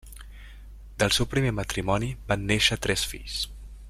[1.03, 3.37] Del seu primer matrimoni van néixer tres fills.